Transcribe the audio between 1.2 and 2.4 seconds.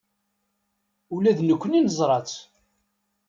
d nekkni neẓra-tt.